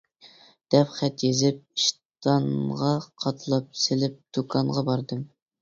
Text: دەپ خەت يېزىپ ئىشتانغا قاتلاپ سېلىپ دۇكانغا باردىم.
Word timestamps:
دەپ 0.75 0.93
خەت 0.99 1.25
يېزىپ 1.25 1.59
ئىشتانغا 1.81 2.91
قاتلاپ 3.25 3.71
سېلىپ 3.85 4.17
دۇكانغا 4.39 4.87
باردىم. 4.93 5.27